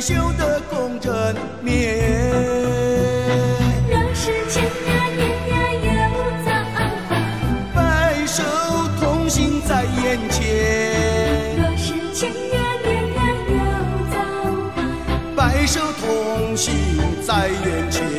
[0.00, 1.72] 修得共枕眠，
[3.88, 4.68] 若是情呀
[5.16, 5.88] 念呀又
[6.44, 6.78] 早还，
[7.74, 8.42] 白首
[9.00, 11.56] 同行在眼前。
[11.56, 13.18] 若是情呀念呀
[13.48, 13.54] 又
[14.12, 14.14] 早
[14.74, 14.76] 还，
[15.34, 16.74] 白首同行
[17.26, 18.13] 在眼前。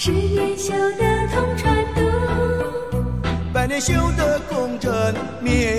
[0.00, 2.00] 十年修得同船渡。
[3.52, 5.76] 百年修得共枕眠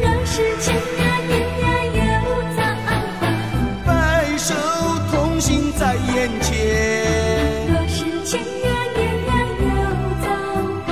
[0.00, 1.64] 若是千呀年呀
[1.96, 1.98] 有
[2.54, 2.88] 造化
[3.84, 3.90] 白
[4.38, 4.54] 首
[5.10, 9.66] 同心在眼前若是千呀年呀有
[10.22, 10.30] 造
[10.86, 10.88] 化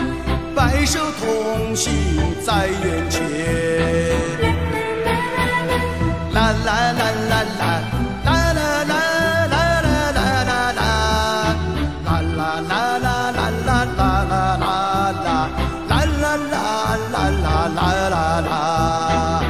[0.57, 1.95] 白首同心
[2.45, 3.28] 在眼前。
[17.75, 19.45] 啦啦啦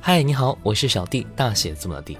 [0.00, 2.18] 嗨，你好，我是小弟，大写字母的弟。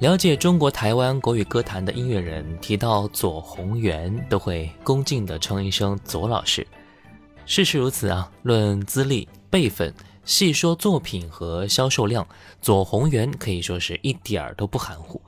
[0.00, 6.66] 了解中国台湾国语歌坛的音乐人，提到左宏元，都会恭敬地称一声左老师。
[7.46, 9.92] 事实如此啊，论资历、辈分，
[10.24, 12.26] 细说作品和销售量，
[12.60, 15.20] 左宏元可以说是一点儿都不含糊。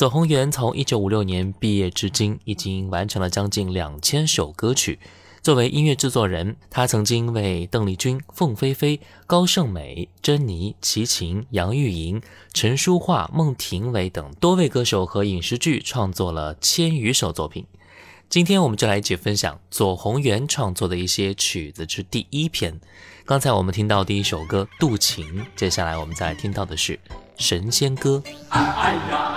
[0.00, 4.98] 左宏元从一九五六年毕业至今，已经完成了将近两千首歌曲。
[5.42, 12.22] 作为音乐制作人，他曾经为邓丽君、凤飞飞、高胜美、珍妮、齐秦、杨钰莹、
[12.54, 17.66] 陈淑桦、孟庭苇等多位歌手和影视剧创作了千余首作品。
[18.30, 22.80] 今天我们就来一起分享左宏元创作的一些曲子之第一篇。
[23.26, 26.94] 刚才我们听到第一首歌《渡情》，接下来我们再听到的是
[27.36, 28.22] 《神仙歌》。
[28.48, 29.36] 哎呀，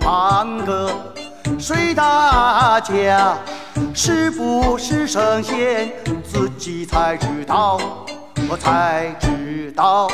[0.00, 0.90] 胖哥
[1.58, 3.38] 睡大觉，
[3.94, 5.92] 是不是神仙，
[6.24, 7.78] 自己才知道，
[8.48, 10.08] 我才知道。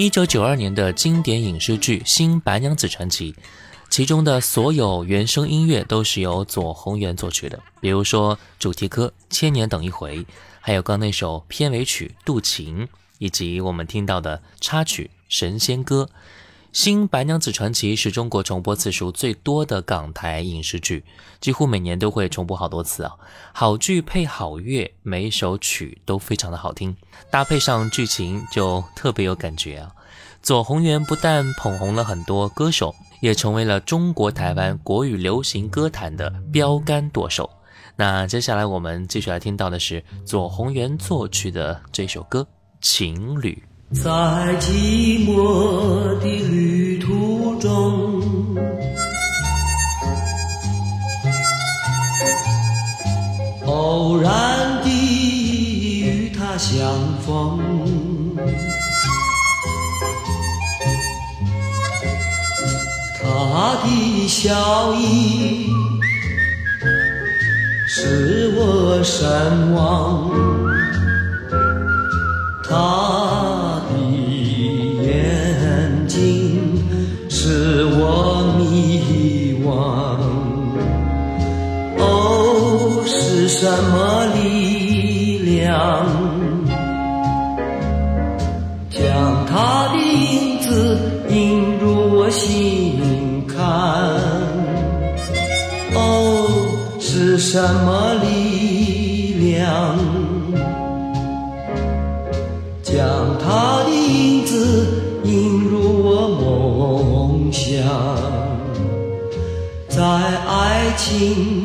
[0.00, 3.32] 一九九二年的经典影视剧《新白娘子传奇》，
[3.90, 10.20] 其中的所有原声音乐都是由左宏元作曲的，比如说主题歌《千年等一回》，
[10.58, 12.86] 还有刚那首片尾曲《渡情》，
[13.18, 16.04] 以及我们听到的插曲《神仙歌》。
[16.72, 21.04] 《新白娘子传奇》是中国重播次数最多的港台影视剧，
[21.40, 23.12] 几乎每年都会重播好多次啊。
[23.52, 26.96] 好剧配好乐，每一首曲都非常的好听，
[27.28, 29.90] 搭配上剧情就特别有感觉啊。
[30.42, 37.50] 左宏元不但捧红了很多歌手，也成为了中国台湾国语流行歌坛的标杆舵手。
[37.96, 42.42] 那接下来我们继续来听到的是左宏元作曲的这首歌
[42.80, 43.60] 《情侣》。
[43.92, 44.08] 在
[44.60, 48.22] 寂寞的旅途中，
[53.66, 56.80] 偶然地与他相
[57.26, 57.58] 逢。
[63.20, 65.68] 他的笑意
[67.88, 70.30] 使我神往。
[72.62, 73.19] 他
[97.52, 99.98] 什么力量？
[102.80, 102.96] 将
[103.40, 104.86] 他的影子
[105.24, 107.74] 映入我梦乡，
[109.88, 111.59] 在爱情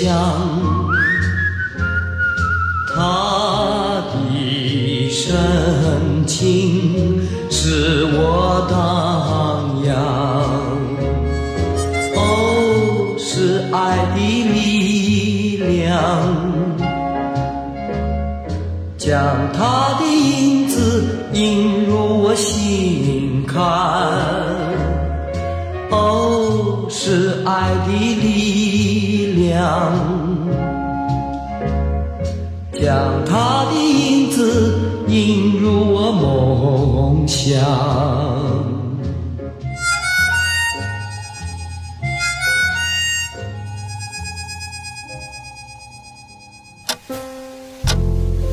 [0.00, 0.14] 想
[2.94, 5.34] 他的深
[6.24, 9.92] 情，使我荡漾。
[12.14, 13.76] 哦，是爱
[14.14, 14.18] 的
[14.52, 15.92] 力量，
[18.96, 19.12] 将
[19.52, 23.60] 他的影子映入我心坎。
[25.90, 28.36] 哦，是爱的力
[28.84, 28.87] 量
[29.48, 29.92] 量，
[32.74, 34.78] 将他的影子
[35.08, 37.56] 映入我梦乡。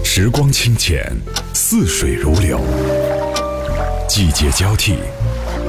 [0.03, 1.11] 时光清浅，
[1.53, 2.61] 似水如流，
[4.07, 4.95] 季节交替，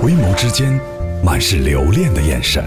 [0.00, 0.78] 回眸之间
[1.22, 2.62] 满是留恋的眼神。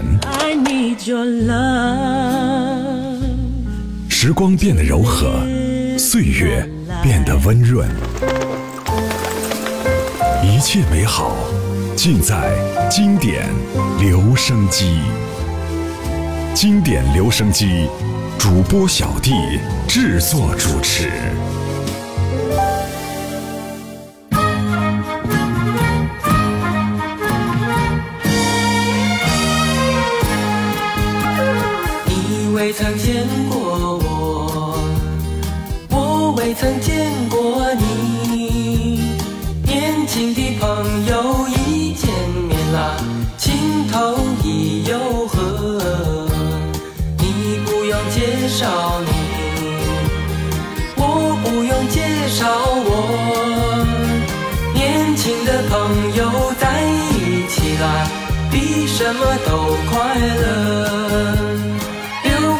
[1.02, 3.22] Your love。
[4.10, 5.40] 时光变得柔和，
[5.98, 6.68] 岁月
[7.02, 7.88] 变得温润，
[10.44, 11.34] 一切美好
[11.96, 12.52] 尽在
[12.90, 13.48] 经典
[13.98, 14.98] 留声机。
[16.54, 17.88] 经典留声机，
[18.38, 19.32] 主播小弟
[19.88, 21.10] 制作主持。
[32.70, 34.78] 未曾见过我，
[35.90, 39.00] 我未曾见过你。
[39.64, 42.08] 年轻的朋友一见
[42.46, 42.96] 面啦，
[43.36, 46.28] 情投意又合。
[47.18, 49.10] 你不用介绍你，
[50.94, 51.02] 我
[51.42, 51.98] 不用介
[52.28, 52.46] 绍
[52.86, 52.88] 我。
[54.72, 58.06] 年轻的朋友在一起啦，
[58.48, 60.59] 比什么都快乐。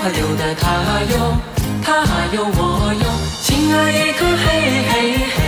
[0.00, 0.64] 溜啊溜的他
[1.12, 1.12] 哟，
[1.84, 1.88] 他
[2.32, 2.58] 有我
[2.94, 3.04] 哟，
[3.42, 4.46] 心儿一颗嘿
[4.88, 4.92] 嘿
[5.36, 5.38] 嘿，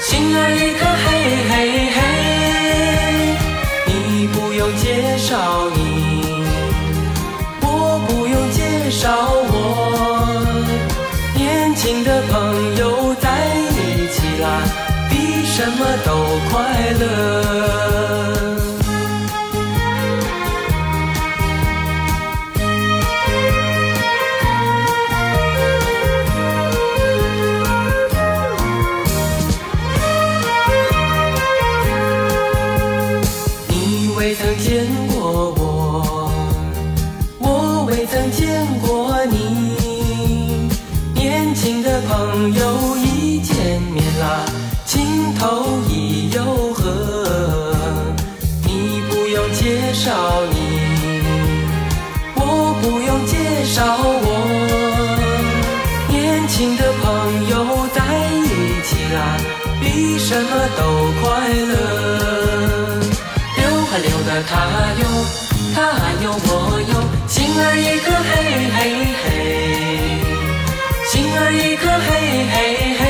[0.00, 1.06] 心儿一颗嘿
[1.50, 1.52] 嘿
[1.96, 1.98] 嘿。
[3.86, 3.90] 你
[4.28, 5.30] 不用介绍
[5.74, 6.44] 你，
[7.60, 7.66] 我
[8.06, 9.10] 不用介绍
[9.50, 9.54] 我。
[11.34, 13.26] 年轻的朋友在
[13.72, 14.44] 一起啦，
[15.10, 16.08] 比什么都
[16.50, 16.54] 快
[17.00, 17.55] 乐。
[34.58, 34.84] 见
[35.14, 36.30] 过我，
[37.38, 40.66] 我未曾见过你。
[41.14, 44.44] 年轻的朋友一见面啦，
[44.84, 47.74] 情投意又合。
[48.64, 50.12] 你不用介绍
[67.78, 68.32] 一颗嘿
[68.76, 68.78] 嘿
[69.24, 69.26] 嘿，
[71.10, 72.08] 心儿一颗嘿
[72.52, 72.54] 嘿
[72.98, 73.02] 嘿。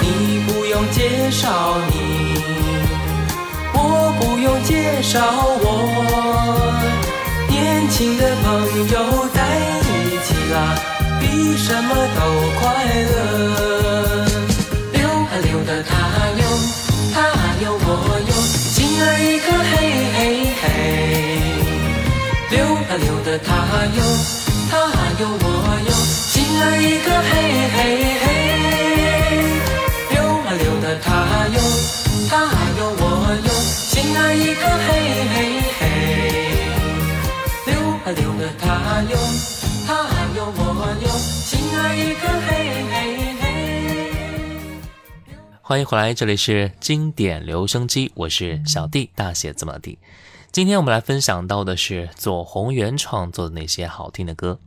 [0.00, 0.04] 你
[0.46, 1.42] 不用介绍
[1.90, 1.94] 你，
[3.74, 3.78] 我
[4.20, 5.18] 不用介绍
[5.60, 5.66] 我。
[7.48, 8.46] 年轻的朋
[8.90, 8.94] 友
[9.34, 9.36] 在
[9.84, 10.56] 一起啦，
[11.20, 12.20] 比什么都
[12.58, 12.62] 快
[13.12, 13.67] 乐。
[23.28, 23.52] 的他
[23.94, 24.00] 哟，
[24.70, 24.78] 他
[25.20, 25.44] 有我
[25.84, 26.32] 哟，心
[26.62, 27.30] 儿一颗嘿
[27.76, 27.78] 嘿
[28.24, 28.26] 嘿。
[30.14, 31.12] 溜啊溜的他
[31.52, 31.60] 哟，
[32.30, 32.32] 他
[32.78, 33.04] 有我
[33.44, 34.88] 哟，心儿一颗嘿
[35.28, 35.36] 嘿
[35.78, 35.82] 嘿。
[37.66, 38.64] 溜啊溜的他
[39.10, 39.12] 哟，
[39.86, 39.88] 他
[40.34, 40.58] 有我
[41.02, 42.48] 哟，心儿一颗嘿
[42.90, 42.96] 嘿
[43.42, 43.44] 嘿。
[45.60, 49.98] 欢迎回来，这里是经典留声机，我是小弟，大写字母的弟。
[50.58, 54.58] 今天我们来分享到的是左宏元创作的那些好听的歌。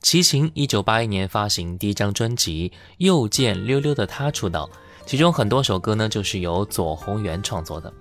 [0.00, 4.70] 齐秦一九八一年发行第一张专辑《又见溜溜的他》出道，
[5.04, 7.92] 其中很多首歌呢就是由左宏元创作的。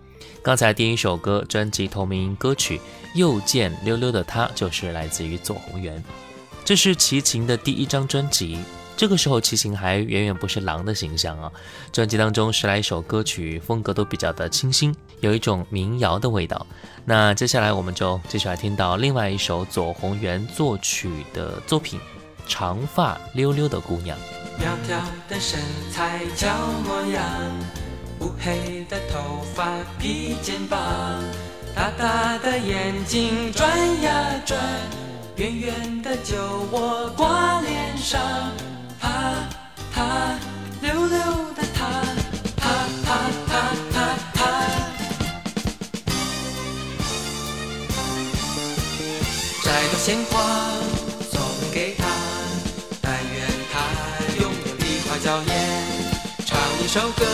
[0.42, 2.78] 刚才第一首歌，专辑同名歌曲
[3.14, 6.02] 《又见溜溜的他》就是来自于左宏元。
[6.64, 8.58] 这是齐秦的第一张专辑，
[9.00, 11.50] 这个时候齐秦还远远不是狼的形象啊。
[11.90, 16.68] 专辑当中十来首歌曲风格都比较的清新，有一种民谣的味道。
[17.06, 21.98] 那接下来我们就继续来听到另外一首左宏元作曲的作品
[22.46, 24.18] 《长发溜溜的姑娘》。
[24.62, 26.54] 苗条的身材俏
[26.84, 27.24] 模样，
[28.20, 30.78] 乌黑的头发披肩膀，
[31.74, 34.60] 大大的眼睛转呀转，
[35.38, 36.36] 圆圆的酒
[36.74, 38.20] 窝挂脸上，
[39.00, 39.48] 她
[39.94, 40.40] 她
[40.82, 41.18] 溜溜
[41.56, 41.80] 的她，
[42.58, 42.62] 她
[43.06, 43.08] 她
[43.48, 43.52] 她
[43.92, 43.96] 她
[44.34, 44.38] 她。
[49.64, 50.32] 摘朵鲜花
[51.32, 51.42] 送
[51.72, 52.06] 给她，
[53.02, 53.74] 但愿她
[54.42, 55.54] 永远梨花娇艳，
[56.46, 57.26] 唱一首歌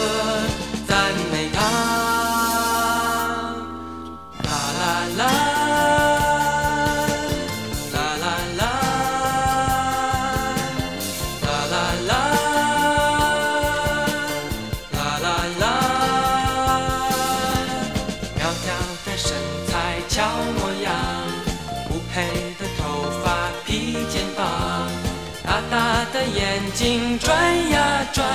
[26.76, 28.28] 睛转呀转，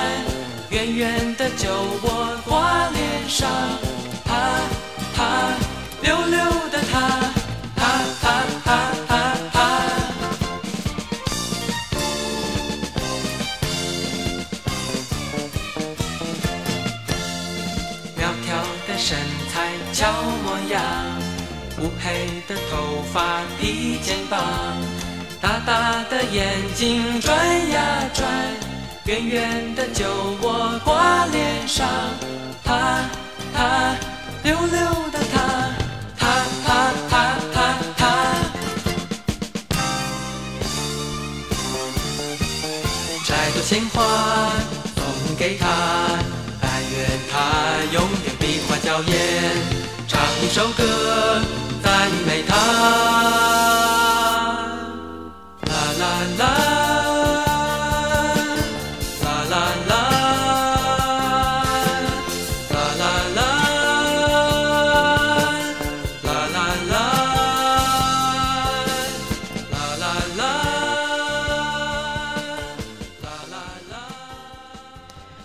[0.71, 1.69] 圆圆的酒
[2.01, 3.47] 窝挂脸上，
[4.25, 4.33] 啪
[5.15, 5.53] 啪
[6.01, 6.39] 溜溜
[6.71, 6.99] 的她，
[7.75, 7.85] 啪
[8.19, 9.59] 啪啪啪啪。
[18.17, 18.57] 苗条
[18.87, 19.19] 的身
[19.53, 20.11] 材俏
[20.43, 20.81] 模样，
[21.79, 24.80] 乌黑的头发披肩膀，
[25.63, 27.35] 大大的眼睛转
[27.69, 28.27] 呀转，
[29.05, 30.05] 圆圆的酒
[30.41, 31.87] 窝挂脸上，
[32.63, 33.01] 他
[33.53, 33.95] 他
[34.43, 34.79] 溜溜
[35.11, 35.39] 的他，
[36.17, 36.27] 他
[36.65, 38.01] 他他他他。
[43.27, 44.03] 摘朵鲜花
[44.95, 45.67] 送给他，
[46.59, 49.13] 但愿他永远比花娇艳，
[50.07, 51.41] 唱一首歌
[51.83, 53.60] 赞美他。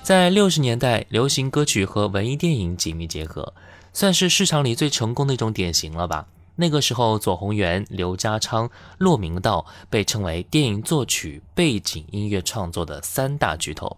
[0.06, 3.52] 在六十年代，流行歌曲和文艺电影紧密结合，
[3.92, 6.28] 算是市场里最成功的一种典型了吧。
[6.54, 13.96] 那个时候，左宏元、刘家昌、骆明道被称为电影作曲、背景音乐创作的三大巨头。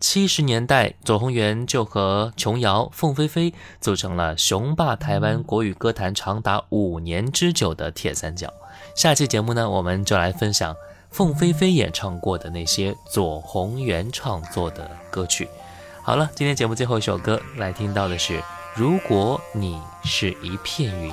[0.00, 8.52] 七十年代，左宏元就和琼瑶、凤飞飞组成了雄霸台湾国语歌坛长达五年之久的铁三角。
[8.96, 10.74] 下期节目呢，我们就来分享
[11.16, 15.48] 凤飞飞演唱过的那些左宏元创作的歌曲。
[16.02, 18.38] 好了，今天节目最后一首歌来听到的是
[18.74, 21.10] 《如果你是一片云》。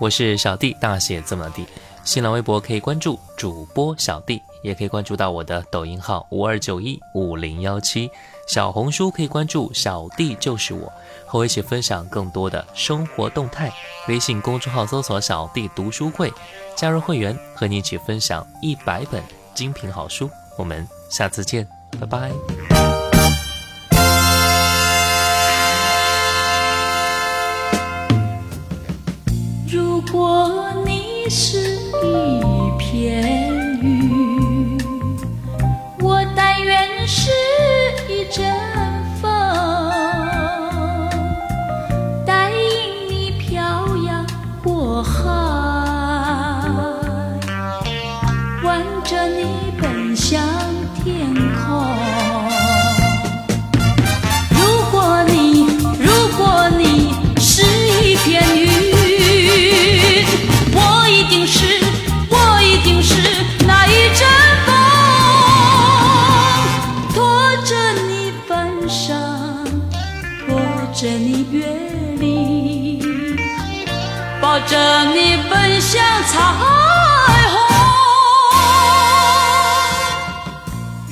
[0.00, 1.64] 我是小弟，大写字母的。
[2.04, 8.10] 新浪微博可以关注主播小弟，也可以关注到我的抖音号五二九一五零幺七。
[8.48, 10.92] 小红书可以关注小弟就是我，
[11.26, 13.72] 和我一起分享更多的生活动态。
[14.08, 16.32] 微信公众号搜索“小弟读书会”，
[16.76, 19.22] 加入会员，和你一起分享一百本
[19.54, 20.28] 精品好书。
[20.58, 21.66] 我们下次见，
[22.00, 22.32] 拜拜。
[29.68, 33.31] 如果你是一片。
[70.92, 71.66] 着你越
[72.18, 73.00] 岭，
[74.42, 76.66] 抱着你奔向彩虹。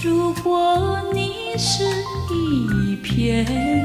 [0.02, 1.82] 如果你是
[2.30, 3.79] 一片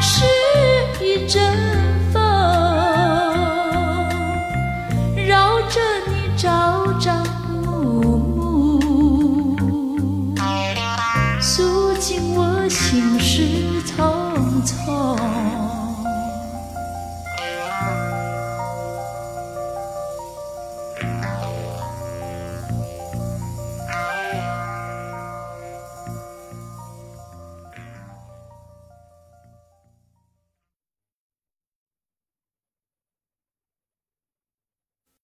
[0.00, 0.24] 是
[1.04, 1.67] 一阵